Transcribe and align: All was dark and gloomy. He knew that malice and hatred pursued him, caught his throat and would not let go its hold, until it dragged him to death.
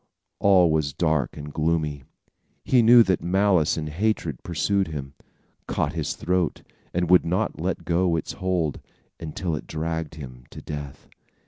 All 0.39 0.71
was 0.71 0.93
dark 0.93 1.37
and 1.37 1.53
gloomy. 1.53 2.05
He 2.65 2.81
knew 2.81 3.03
that 3.03 3.21
malice 3.21 3.77
and 3.77 3.87
hatred 3.87 4.41
pursued 4.41 4.87
him, 4.87 5.13
caught 5.67 5.93
his 5.93 6.15
throat 6.15 6.63
and 6.91 7.07
would 7.07 7.23
not 7.23 7.61
let 7.61 7.85
go 7.85 8.15
its 8.15 8.31
hold, 8.31 8.81
until 9.19 9.55
it 9.55 9.67
dragged 9.67 10.15
him 10.15 10.45
to 10.49 10.59
death. 10.59 11.07